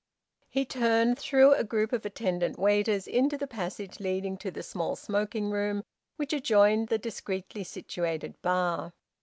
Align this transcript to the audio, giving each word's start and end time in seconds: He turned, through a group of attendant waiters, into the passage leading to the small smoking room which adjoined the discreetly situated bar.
He 0.49 0.65
turned, 0.65 1.19
through 1.19 1.53
a 1.53 1.63
group 1.63 1.93
of 1.93 2.03
attendant 2.07 2.57
waiters, 2.57 3.05
into 3.07 3.37
the 3.37 3.45
passage 3.45 3.99
leading 3.99 4.35
to 4.37 4.49
the 4.49 4.63
small 4.63 4.95
smoking 4.95 5.51
room 5.51 5.83
which 6.15 6.33
adjoined 6.33 6.87
the 6.87 6.97
discreetly 6.97 7.63
situated 7.63 8.41
bar. 8.41 8.93